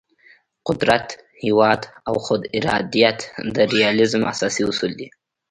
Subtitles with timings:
[0.67, 1.07] قدرت،
[1.43, 3.19] هیواد او خود ارادیت
[3.55, 5.07] د ریالیزم اساسي اصول دي.